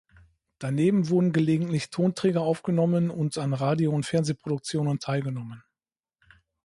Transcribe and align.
Daneben 0.57 1.09
wurden 1.09 1.31
gelegentlich 1.31 1.91
Tonträger 1.91 2.41
aufgenommen 2.41 3.11
und 3.11 3.37
an 3.37 3.53
Radio- 3.53 3.91
und 3.91 4.03
Fernsehproduktionen 4.07 4.97
teilgenommen. 4.97 5.63